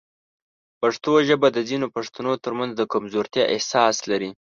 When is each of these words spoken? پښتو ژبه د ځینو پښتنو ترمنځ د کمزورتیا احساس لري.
پښتو 0.81 1.11
ژبه 1.27 1.47
د 1.53 1.57
ځینو 1.69 1.87
پښتنو 1.95 2.31
ترمنځ 2.43 2.71
د 2.75 2.81
کمزورتیا 2.93 3.43
احساس 3.53 3.95
لري. 4.09 4.29